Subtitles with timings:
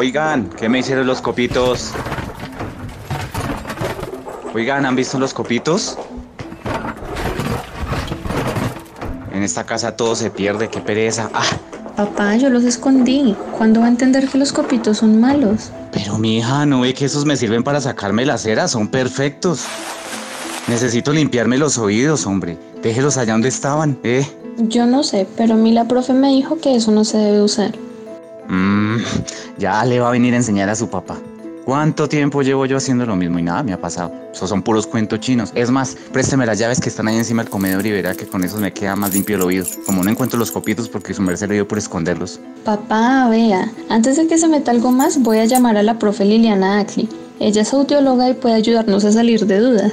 [0.00, 1.90] Oigan, ¿qué me hicieron los copitos?
[4.54, 5.98] Oigan, ¿han visto los copitos?
[9.30, 11.28] En esta casa todo se pierde, qué pereza.
[11.34, 11.44] Ah,
[11.96, 13.36] Papá, yo los escondí.
[13.58, 15.70] ¿Cuándo va a entender que los copitos son malos?
[15.92, 18.68] pero mi hija, ¿no ve que esos me sirven para sacarme la cera?
[18.68, 19.66] Son perfectos.
[20.66, 22.56] Necesito limpiarme los oídos, hombre.
[22.82, 24.26] Déjelos allá donde estaban, ¿eh?
[24.56, 27.42] Yo no sé, pero a mí la profe me dijo que eso no se debe
[27.42, 27.72] usar.
[28.50, 28.96] Mmm,
[29.58, 31.16] ya le va a venir a enseñar a su papá.
[31.64, 34.12] ¿Cuánto tiempo llevo yo haciendo lo mismo y nada me ha pasado?
[34.32, 35.52] Esos son puros cuentos chinos.
[35.54, 38.42] Es más, présteme las llaves que están ahí encima del comedor y verá que con
[38.42, 39.66] esos me queda más limpio el oído.
[39.86, 42.40] Como no encuentro los copitos porque su merced le dio por esconderlos.
[42.64, 46.24] Papá, vea, antes de que se meta algo más, voy a llamar a la profe
[46.24, 47.08] Liliana Ackley.
[47.38, 49.92] Ella es audióloga y puede ayudarnos a salir de dudas.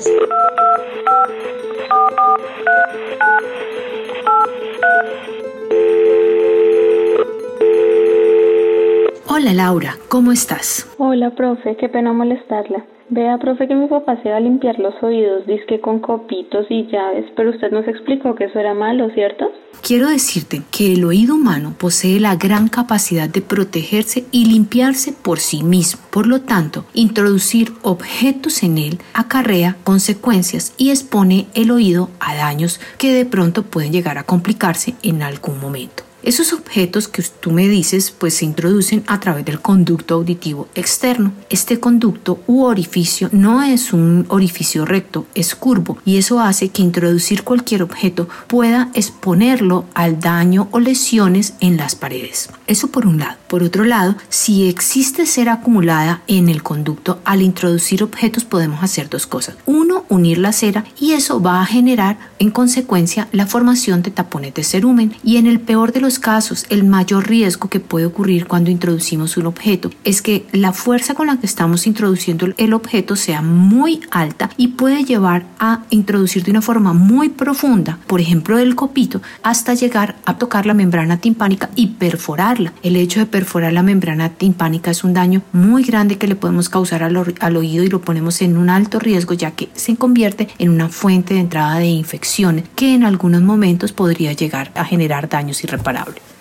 [9.39, 10.88] Hola Laura, ¿cómo estás?
[10.97, 12.83] Hola, profe, qué pena molestarla.
[13.09, 16.88] Vea, profe, que mi papá se va a limpiar los oídos, disque con copitos y
[16.88, 19.52] llaves, pero usted nos explicó que eso era malo, ¿cierto?
[19.83, 25.38] Quiero decirte que el oído humano posee la gran capacidad de protegerse y limpiarse por
[25.38, 26.02] sí mismo.
[26.09, 32.80] Por lo tanto, introducir objetos en él acarrea consecuencias y expone el oído a daños
[32.97, 36.06] que de pronto pueden llegar a complicarse en algún momento.
[36.27, 41.32] Esos objetos que tú me dices pues se introducen a través del conducto auditivo externo.
[41.49, 46.82] Este conducto u orificio no es un orificio recto, es curvo y eso hace que
[46.82, 52.49] introducir cualquier objeto pueda exponerlo al daño o lesiones en las paredes.
[52.67, 53.37] Eso por un lado.
[53.48, 59.10] Por otro lado, si existe cera acumulada en el conducto, al introducir objetos podemos hacer
[59.10, 59.55] dos cosas.
[59.66, 64.54] Uno, unir la cera y eso va a generar en consecuencia la formación de tapones
[64.54, 68.48] de cerumen y en el peor de los casos el mayor riesgo que puede ocurrir
[68.48, 73.16] cuando introducimos un objeto es que la fuerza con la que estamos introduciendo el objeto
[73.16, 78.58] sea muy alta y puede llevar a introducir de una forma muy profunda, por ejemplo
[78.58, 82.73] el copito, hasta llegar a tocar la membrana timpánica y perforarla.
[82.84, 86.70] El hecho de perforar la membrana timpánica es un daño muy grande que le podemos
[86.70, 90.48] causar al, al oído y lo ponemos en un alto riesgo ya que se convierte
[90.60, 95.30] en una fuente de entrada de infecciones que en algunos momentos podría llegar a generar
[95.30, 95.96] daños irreparables.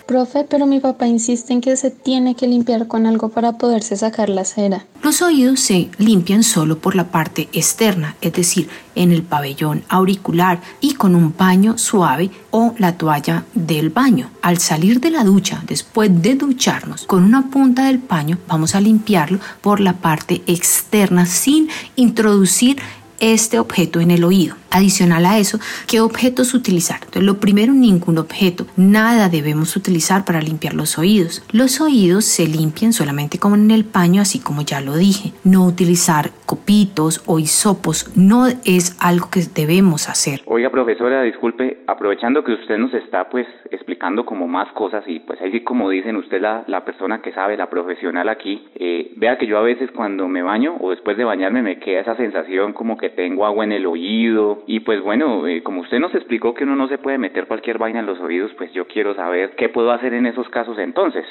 [0.07, 3.97] Profe, pero mi papá insiste en que se tiene que limpiar con algo para poderse
[3.97, 4.85] sacar la cera.
[5.03, 10.61] Los oídos se limpian solo por la parte externa, es decir, en el pabellón auricular
[10.79, 14.29] y con un paño suave o la toalla del baño.
[14.41, 18.79] Al salir de la ducha, después de ducharnos, con una punta del paño vamos a
[18.79, 21.67] limpiarlo por la parte externa sin
[21.97, 22.77] introducir
[23.19, 24.55] este objeto en el oído.
[24.69, 26.99] Adicional a eso, ¿qué objetos utilizar?
[27.15, 28.65] Lo primero, ningún objeto.
[28.75, 31.43] Nada debemos utilizar para limpiar los oídos.
[31.51, 35.31] Los oídos se limpian solamente como en el paño, así como ya lo dije.
[35.43, 40.41] No utilizar copitos o hisopos no es algo que debemos hacer.
[40.45, 45.41] Oiga, profesora, disculpe, aprovechando que usted nos está pues explicando como más cosas y pues
[45.41, 49.37] ahí sí como dicen usted la, la persona que sabe, la profesional aquí, eh, vea
[49.37, 52.73] que yo a veces cuando me baño o después de bañarme me queda esa sensación
[52.73, 56.53] como que tengo agua en el oído y pues bueno, eh, como usted nos explicó
[56.53, 59.55] que uno no se puede meter cualquier vaina en los oídos, pues yo quiero saber
[59.55, 61.25] qué puedo hacer en esos casos entonces.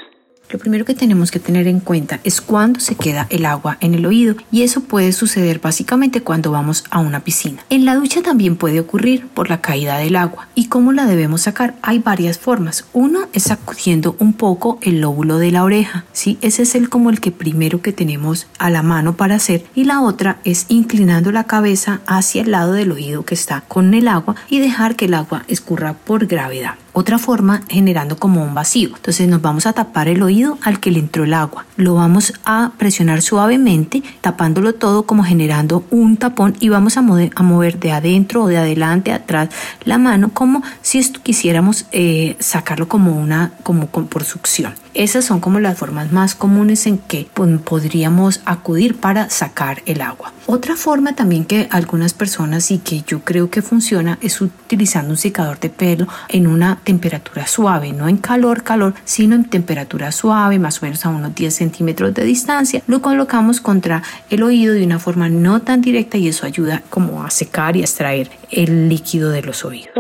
[0.49, 3.95] Lo primero que tenemos que tener en cuenta es cuándo se queda el agua en
[3.95, 7.65] el oído y eso puede suceder básicamente cuando vamos a una piscina.
[7.69, 10.47] En la ducha también puede ocurrir por la caída del agua.
[10.55, 11.75] ¿Y cómo la debemos sacar?
[11.83, 12.85] Hay varias formas.
[12.93, 16.39] Uno es sacudiendo un poco el lóbulo de la oreja, ¿sí?
[16.43, 19.83] Ese es el como el que primero que tenemos a la mano para hacer y
[19.83, 24.07] la otra es inclinando la cabeza hacia el lado del oído que está con el
[24.07, 26.77] agua y dejar que el agua escurra por gravedad.
[26.99, 28.89] Otra forma generando como un vacío.
[28.97, 31.67] Entonces nos vamos a tapar el oído al que le entró el agua.
[31.77, 37.79] Lo vamos a presionar suavemente, tapándolo todo como generando un tapón y vamos a mover,
[37.79, 39.51] de adentro o de adelante atrás
[39.85, 44.73] la mano como si esto quisiéramos eh, sacarlo como una como con, por succión.
[44.97, 50.01] Esas son como las formas más comunes en que pues, podríamos acudir para sacar el
[50.01, 50.33] agua.
[50.47, 55.19] Otra forma también que algunas personas y que yo creo que funciona es utilizando un
[55.19, 60.59] secador de pelo en una temperatura suave, no en calor, calor, sino en temperatura suave,
[60.59, 62.83] más o menos a unos 10 centímetros de distancia.
[62.87, 67.23] Lo colocamos contra el oído de una forma no tan directa y eso ayuda como
[67.23, 69.91] a secar y extraer el líquido de los oídos.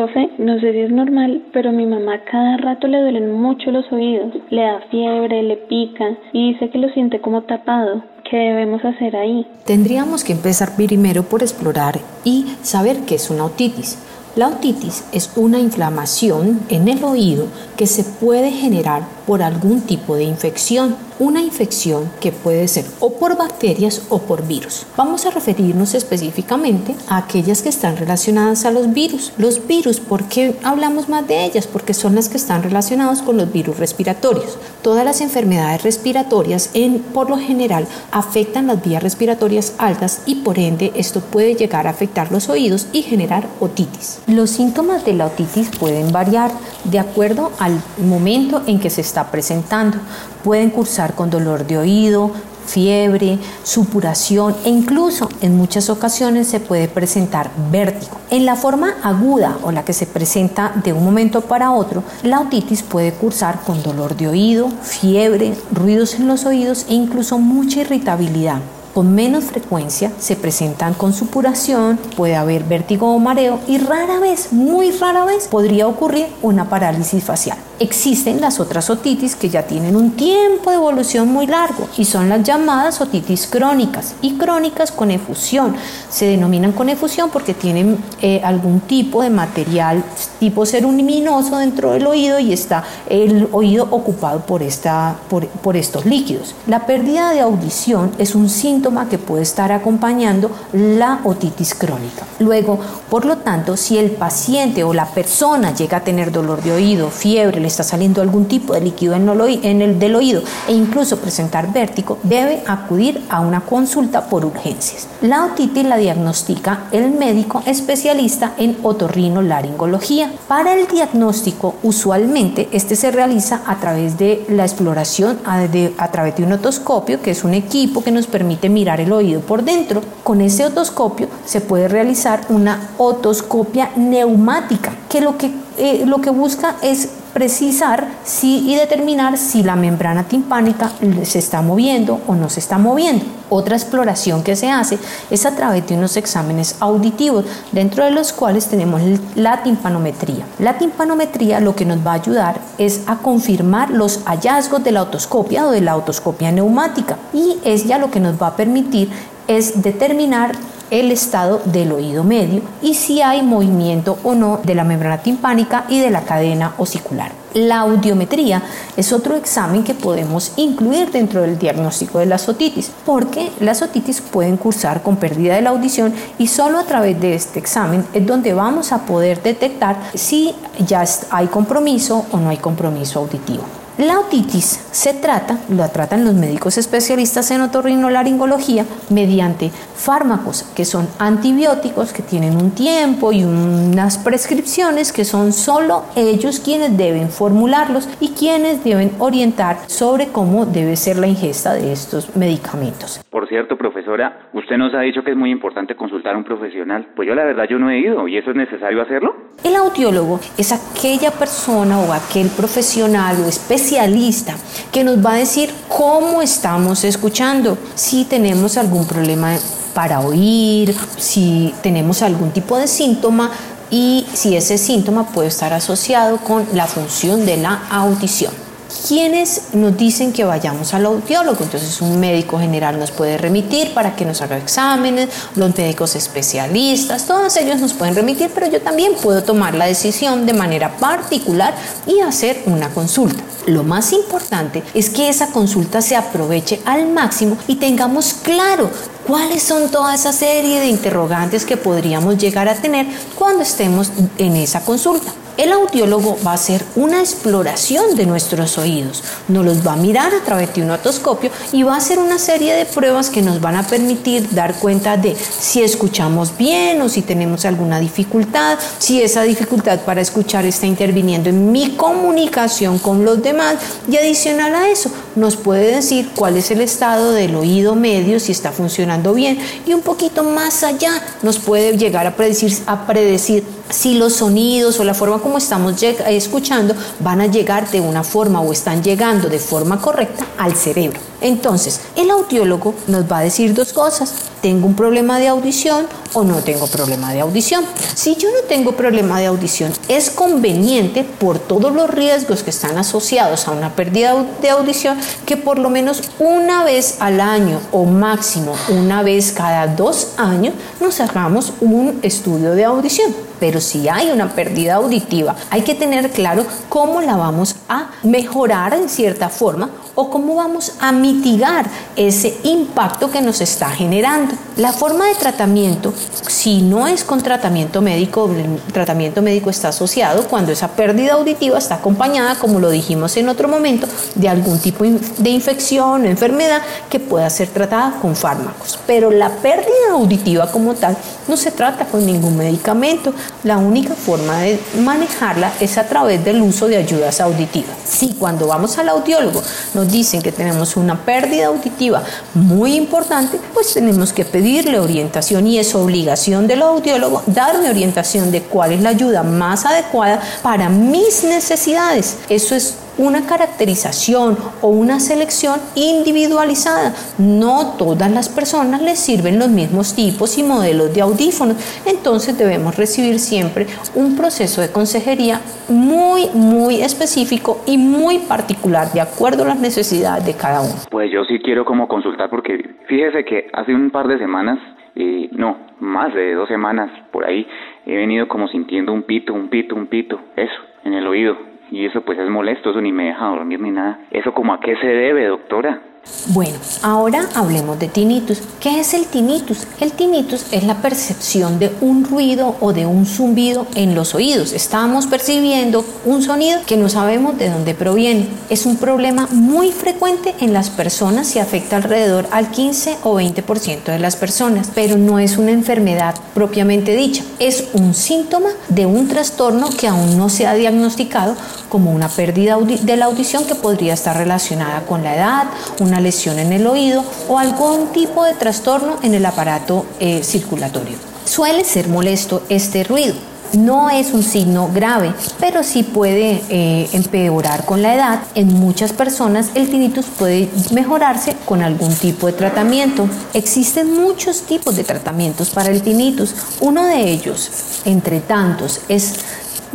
[0.46, 4.32] No sé si es normal, pero mi mamá cada rato le duelen mucho los oídos,
[4.50, 8.04] le da fiebre, le pica y dice que lo siente como tapado.
[8.31, 9.44] ¿Qué debemos hacer ahí?
[9.64, 13.98] Tendríamos que empezar primero por explorar y saber qué es una otitis.
[14.37, 17.46] La otitis es una inflamación en el oído
[17.76, 20.96] que se puede generar por algún tipo de infección.
[21.19, 24.87] Una infección que puede ser o por bacterias o por virus.
[24.96, 29.32] Vamos a referirnos específicamente a aquellas que están relacionadas a los virus.
[29.38, 31.67] Los virus, ¿por qué hablamos más de ellas?
[31.67, 34.58] Porque son las que están relacionadas con los virus respiratorios.
[34.82, 40.58] Todas las enfermedades respiratorias en, por lo general afectan las vías respiratorias altas y por
[40.58, 44.19] ende esto puede llegar a afectar los oídos y generar otitis.
[44.26, 46.50] Los síntomas de la otitis pueden variar
[46.84, 49.98] de acuerdo al momento en que se está presentando.
[50.44, 52.32] Pueden cursar con dolor de oído,
[52.66, 58.16] fiebre, supuración e incluso en muchas ocasiones se puede presentar vértigo.
[58.30, 62.40] En la forma aguda o la que se presenta de un momento para otro, la
[62.40, 67.80] otitis puede cursar con dolor de oído, fiebre, ruidos en los oídos e incluso mucha
[67.80, 68.60] irritabilidad
[68.96, 74.54] con menos frecuencia se presentan con supuración, puede haber vértigo o mareo y rara vez,
[74.54, 77.58] muy rara vez, podría ocurrir una parálisis facial.
[77.78, 82.31] Existen las otras otitis que ya tienen un tiempo de evolución muy largo y son
[82.31, 85.76] las llamadas otitis crónicas y crónicas con efusión.
[86.08, 90.02] Se denominan con efusión porque tienen eh, algún tipo de material
[90.40, 96.06] tipo ceruminoso dentro del oído y está el oído ocupado por, esta, por, por estos
[96.06, 96.54] líquidos.
[96.66, 102.24] La pérdida de audición es un síntoma que puede estar acompañando la otitis crónica.
[102.38, 102.78] Luego,
[103.10, 107.10] por lo tanto, si el paciente o la persona llega a tener dolor de oído,
[107.10, 112.18] fiebre, está saliendo algún tipo de líquido en el, del oído e incluso presentar vértigo,
[112.22, 115.08] debe acudir a una consulta por urgencias.
[115.20, 120.32] La otitis la diagnostica el médico especialista en otorrinolaringología.
[120.46, 125.66] Para el diagnóstico, usualmente este se realiza a través de la exploración a,
[125.98, 129.40] a través de un otoscopio, que es un equipo que nos permite mirar el oído
[129.40, 130.02] por dentro.
[130.23, 136.28] Con ese otoscopio se puede realizar una otoscopia neumática, que lo que, eh, lo que
[136.28, 140.90] busca es precisar si, y determinar si la membrana timpánica
[141.24, 143.26] se está moviendo o no se está moviendo.
[143.50, 144.98] Otra exploración que se hace
[145.30, 149.02] es a través de unos exámenes auditivos, dentro de los cuales tenemos
[149.34, 150.46] la timpanometría.
[150.58, 155.02] La timpanometría lo que nos va a ayudar es a confirmar los hallazgos de la
[155.02, 159.10] otoscopia o de la otoscopia neumática y es ya lo que nos va a permitir
[159.46, 160.52] es determinar
[160.90, 165.84] el estado del oído medio y si hay movimiento o no de la membrana timpánica
[165.88, 167.32] y de la cadena osicular.
[167.54, 168.62] La audiometría
[168.96, 174.20] es otro examen que podemos incluir dentro del diagnóstico de la otitis, porque las otitis
[174.20, 178.26] pueden cursar con pérdida de la audición y solo a través de este examen es
[178.26, 180.54] donde vamos a poder detectar si
[180.86, 183.64] ya hay compromiso o no hay compromiso auditivo.
[183.98, 191.09] La otitis se trata, la tratan los médicos especialistas en otorrinolaringología mediante fármacos que son
[191.18, 198.06] antibióticos que tienen un tiempo y unas prescripciones que son solo ellos quienes deben formularlos
[198.20, 203.25] y quienes deben orientar sobre cómo debe ser la ingesta de estos medicamentos.
[203.30, 207.06] Por cierto, profesora, usted nos ha dicho que es muy importante consultar a un profesional.
[207.16, 209.35] Pues yo la verdad yo no he ido y eso es necesario hacerlo.
[209.64, 214.57] El audiólogo es aquella persona o aquel profesional o especialista especialista
[214.90, 219.57] que nos va a decir cómo estamos escuchando, si tenemos algún problema
[219.95, 223.50] para oír, si tenemos algún tipo de síntoma
[223.90, 228.65] y si ese síntoma puede estar asociado con la función de la audición
[229.07, 231.64] quienes nos dicen que vayamos al audiólogo.
[231.64, 237.26] Entonces un médico general nos puede remitir para que nos haga exámenes, los médicos especialistas,
[237.26, 241.75] todos ellos nos pueden remitir, pero yo también puedo tomar la decisión de manera particular
[242.07, 243.43] y hacer una consulta.
[243.66, 248.90] Lo más importante es que esa consulta se aproveche al máximo y tengamos claro
[249.26, 254.57] cuáles son toda esa serie de interrogantes que podríamos llegar a tener cuando estemos en
[254.57, 255.33] esa consulta.
[255.56, 260.34] El audiólogo va a hacer una exploración de nuestros oídos, nos los va a mirar
[260.34, 263.58] a través de un otoscopio y va a hacer una serie de pruebas que nos
[263.62, 269.22] van a permitir dar cuenta de si escuchamos bien o si tenemos alguna dificultad, si
[269.22, 273.76] esa dificultad para escuchar está interviniendo en mi comunicación con los demás.
[274.10, 278.52] Y adicional a eso nos puede decir cuál es el estado del oído medio, si
[278.52, 279.58] está funcionando bien.
[279.86, 284.98] Y un poquito más allá nos puede llegar a predecir, a predecir si los sonidos
[285.00, 289.48] o la forma como estamos escuchando van a llegar de una forma o están llegando
[289.48, 291.20] de forma correcta al cerebro.
[291.40, 294.33] Entonces, el audiólogo nos va a decir dos cosas.
[294.62, 297.85] ¿Tengo un problema de audición o no tengo problema de audición?
[298.14, 302.99] Si yo no tengo problema de audición, es conveniente por todos los riesgos que están
[302.99, 308.05] asociados a una pérdida de audición que por lo menos una vez al año o
[308.05, 313.35] máximo una vez cada dos años nos hagamos un estudio de audición.
[313.61, 318.95] Pero si hay una pérdida auditiva, hay que tener claro cómo la vamos a mejorar
[318.95, 324.54] en cierta forma o cómo vamos a mitigar ese impacto que nos está generando.
[324.76, 326.12] La forma de tratamiento,
[326.49, 331.78] si no es con tratamiento médico, el tratamiento médico está asociado cuando esa pérdida auditiva
[331.78, 336.82] está acompañada, como lo dijimos en otro momento, de algún tipo de infección o enfermedad
[337.11, 338.99] que pueda ser tratada con fármacos.
[339.06, 343.35] Pero la pérdida auditiva como tal no se trata con ningún medicamento.
[343.64, 347.96] La única forma de manejarla es a través del uso de ayudas auditivas.
[348.04, 349.62] Si cuando vamos al audiólogo
[350.06, 352.22] dicen que tenemos una pérdida auditiva
[352.54, 358.62] muy importante, pues tenemos que pedirle orientación y es obligación del audiólogo darme orientación de
[358.62, 362.36] cuál es la ayuda más adecuada para mis necesidades.
[362.48, 367.12] Eso es una caracterización o una selección individualizada.
[367.38, 372.96] No todas las personas les sirven los mismos tipos y modelos de audífonos, entonces debemos
[372.96, 379.68] recibir siempre un proceso de consejería muy, muy específico y muy particular de acuerdo a
[379.68, 380.94] las necesidades de cada uno.
[381.11, 384.78] Pues yo sí quiero como consultar porque fíjese que hace un par de semanas,
[385.14, 387.66] eh, no, más de dos semanas por ahí,
[388.04, 392.07] he venido como sintiendo un pito, un pito, un pito, eso, en el oído y
[392.07, 394.21] eso pues es molesto, eso ni me deja dormir ni nada.
[394.31, 396.00] ¿Eso como a qué se debe, doctora?
[396.49, 398.61] Bueno, ahora hablemos de tinnitus.
[398.81, 399.87] ¿Qué es el tinnitus?
[400.00, 404.73] El tinnitus es la percepción de un ruido o de un zumbido en los oídos.
[404.73, 408.47] Estamos percibiendo un sonido que no sabemos de dónde proviene.
[408.71, 414.05] Es un problema muy frecuente en las personas y afecta alrededor al 15 o 20%
[414.05, 417.45] de las personas, pero no es una enfermedad propiamente dicha.
[417.59, 421.57] Es un síntoma de un trastorno que aún no se ha diagnosticado
[421.88, 425.64] como una pérdida de la audición que podría estar relacionada con la edad,
[426.00, 431.16] una lesión en el oído o algún tipo de trastorno en el aparato eh, circulatorio.
[431.45, 433.35] Suele ser molesto este ruido.
[433.73, 438.40] No es un signo grave, pero sí puede eh, empeorar con la edad.
[438.55, 443.28] En muchas personas el tinnitus puede mejorarse con algún tipo de tratamiento.
[443.55, 446.55] Existen muchos tipos de tratamientos para el tinnitus.
[446.81, 447.71] Uno de ellos,
[448.05, 449.35] entre tantos, es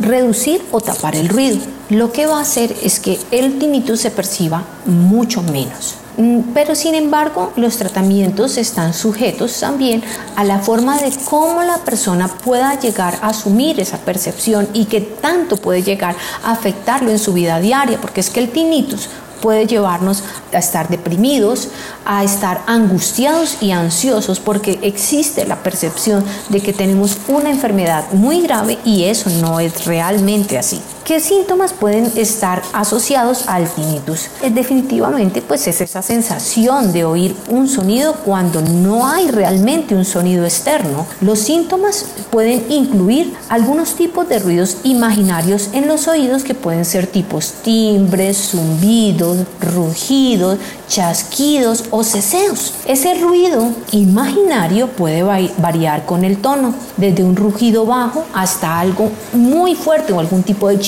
[0.02, 1.58] reducir o tapar el ruido.
[1.88, 5.96] Lo que va a hacer es que el tinnitus se perciba mucho menos.
[6.16, 10.02] Mm, pero sin embargo, los tratamientos están sujetos también
[10.36, 15.00] a la forma de cómo la persona pueda llegar a asumir esa percepción y que
[15.00, 19.08] tanto puede llegar a afectarlo en su vida diaria, porque es que el tinnitus
[19.42, 21.68] puede llevarnos a estar deprimidos,
[22.06, 28.40] a estar angustiados y ansiosos porque existe la percepción de que tenemos una enfermedad muy
[28.40, 30.80] grave y eso no es realmente así.
[31.04, 34.28] ¿Qué síntomas pueden estar asociados al tinnitus?
[34.40, 40.04] Es definitivamente pues es esa sensación de oír un sonido cuando no hay realmente un
[40.04, 41.04] sonido externo.
[41.20, 47.08] Los síntomas pueden incluir algunos tipos de ruidos imaginarios en los oídos que pueden ser
[47.08, 52.74] tipos timbres, zumbidos, rugidos, chasquidos o ceseos.
[52.86, 59.74] Ese ruido imaginario puede variar con el tono, desde un rugido bajo hasta algo muy
[59.74, 60.78] fuerte o algún tipo de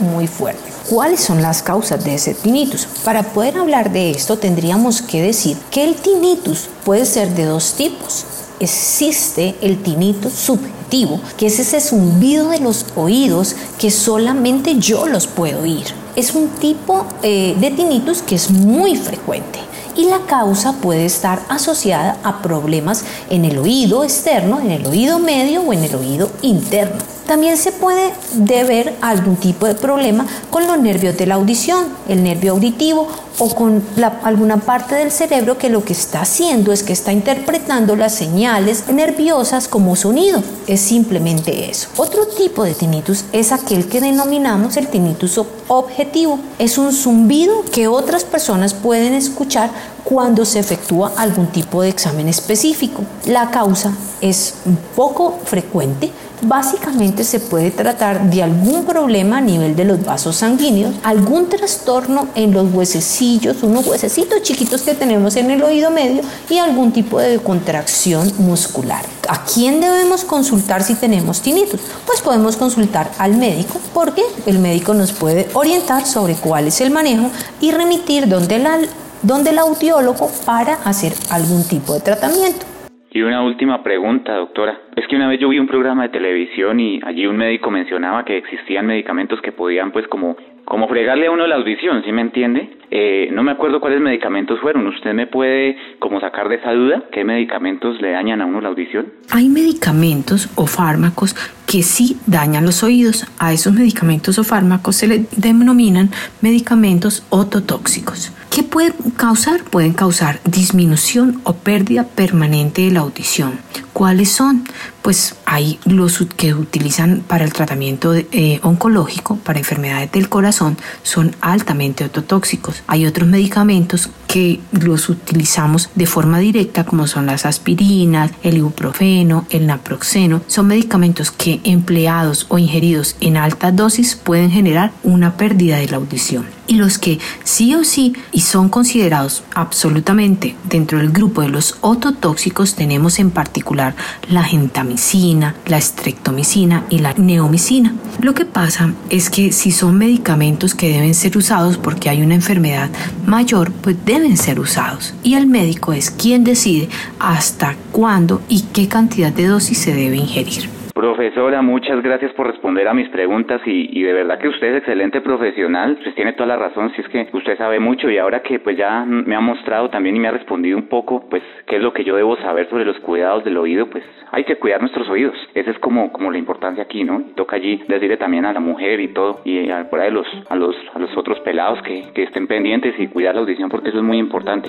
[0.00, 0.62] muy fuerte.
[0.88, 2.86] ¿Cuáles son las causas de ese tinnitus?
[3.04, 7.74] Para poder hablar de esto tendríamos que decir que el tinnitus puede ser de dos
[7.74, 8.24] tipos.
[8.60, 15.26] Existe el tinnitus subjetivo, que es ese zumbido de los oídos que solamente yo los
[15.26, 15.86] puedo oír.
[16.16, 19.60] Es un tipo eh, de tinnitus que es muy frecuente
[19.96, 25.18] y la causa puede estar asociada a problemas en el oído externo, en el oído
[25.18, 27.00] medio o en el oído interno.
[27.26, 31.86] También se puede deber a algún tipo de problema con los nervios de la audición,
[32.08, 33.82] el nervio auditivo o con
[34.22, 38.88] alguna parte del cerebro que lo que está haciendo es que está interpretando las señales
[38.88, 40.42] nerviosas como sonido.
[40.66, 41.88] Es simplemente eso.
[41.96, 46.38] Otro tipo de tinnitus es aquel que denominamos el tinnitus objetivo.
[46.58, 49.70] Es un zumbido que otras personas pueden escuchar
[50.12, 53.02] cuando se efectúa algún tipo de examen específico.
[53.24, 54.52] La causa es
[54.94, 60.94] poco frecuente básicamente se puede tratar de algún problema a nivel de los vasos sanguíneos,
[61.02, 66.58] algún trastorno en los huesecillos, unos huesecitos chiquitos que tenemos en el oído medio y
[66.58, 69.04] algún tipo de contracción muscular.
[69.28, 71.80] ¿A quién debemos consultar si tenemos tinnitus?
[72.06, 76.90] Pues podemos consultar al médico porque el médico nos puede orientar sobre cuál es el
[76.90, 78.78] manejo y remitir donde, la,
[79.22, 82.66] donde el audiólogo para hacer algún tipo de tratamiento.
[83.14, 84.78] Y una última pregunta, doctora.
[84.96, 88.24] Es que una vez yo vi un programa de televisión y allí un médico mencionaba
[88.24, 90.36] que existían medicamentos que podían pues como
[90.72, 92.78] como fregarle a uno la audición, ¿sí me entiende?
[92.90, 94.86] Eh, no me acuerdo cuáles medicamentos fueron.
[94.86, 98.70] ¿Usted me puede como sacar de esa duda qué medicamentos le dañan a uno la
[98.70, 99.12] audición?
[99.32, 101.36] Hay medicamentos o fármacos
[101.66, 103.26] que sí dañan los oídos.
[103.38, 106.08] A esos medicamentos o fármacos se le denominan
[106.40, 108.32] medicamentos ototóxicos.
[108.50, 109.64] ¿Qué pueden causar?
[109.70, 113.58] Pueden causar disminución o pérdida permanente de la audición.
[113.92, 114.64] ¿Cuáles son?
[115.02, 121.36] Pues hay los que utilizan para el tratamiento eh, oncológico, para enfermedades del corazón, son
[121.40, 122.82] altamente ototóxicos.
[122.86, 129.46] Hay otros medicamentos que los utilizamos de forma directa, como son las aspirinas, el ibuprofeno,
[129.50, 130.40] el naproxeno.
[130.46, 135.98] Son medicamentos que empleados o ingeridos en alta dosis pueden generar una pérdida de la
[135.98, 136.46] audición.
[136.66, 141.76] Y los que sí o sí y son considerados absolutamente dentro del grupo de los
[141.80, 143.94] ototóxicos tenemos en particular
[144.28, 147.94] la gentamicina, la estreptomicina y la neomicina.
[148.20, 152.34] Lo que pasa es que si son medicamentos que deben ser usados porque hay una
[152.34, 152.90] enfermedad
[153.26, 155.14] mayor, pues deben ser usados.
[155.22, 156.88] Y el médico es quien decide
[157.18, 160.81] hasta cuándo y qué cantidad de dosis se debe ingerir.
[160.94, 165.22] Profesora, muchas gracias por responder a mis preguntas y, de verdad que usted es excelente
[165.22, 168.58] profesional, pues tiene toda la razón, si es que usted sabe mucho y ahora que
[168.58, 171.82] pues ya me ha mostrado también y me ha respondido un poco, pues qué es
[171.82, 175.08] lo que yo debo saber sobre los cuidados del oído, pues hay que cuidar nuestros
[175.08, 177.22] oídos, esa es como, como la importancia aquí, ¿no?
[177.36, 180.56] toca allí decirle también a la mujer y todo y a, por ahí los, a
[180.56, 183.98] los, a los otros pelados que, que estén pendientes y cuidar la audición porque eso
[183.98, 184.68] es muy importante.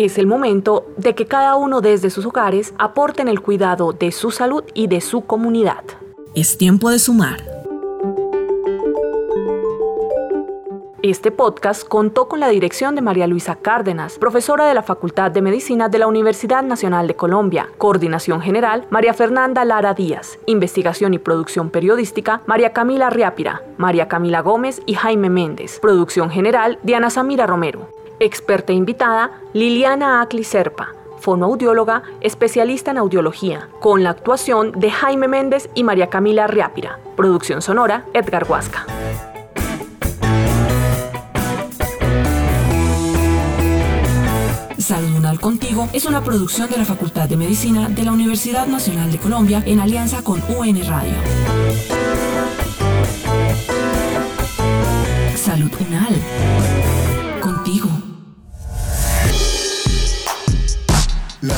[0.00, 4.30] Es el momento de que cada uno desde sus hogares aporten el cuidado de su
[4.30, 5.84] salud y de su comunidad.
[6.34, 7.44] Es tiempo de sumar.
[11.02, 15.42] Este podcast contó con la dirección de María Luisa Cárdenas, profesora de la Facultad de
[15.42, 17.68] Medicina de la Universidad Nacional de Colombia.
[17.76, 20.38] Coordinación General, María Fernanda Lara Díaz.
[20.46, 25.78] Investigación y producción periodística, María Camila Riápira, María Camila Gómez y Jaime Méndez.
[25.78, 27.99] Producción General, Diana Samira Romero.
[28.22, 35.70] Experta invitada, Liliana Acli Serpa, fonoaudióloga, especialista en audiología, con la actuación de Jaime Méndez
[35.74, 37.00] y María Camila Riápira.
[37.16, 38.84] Producción sonora, Edgar Huasca.
[44.76, 49.18] Salud Contigo es una producción de la Facultad de Medicina de la Universidad Nacional de
[49.18, 51.14] Colombia en alianza con UN Radio.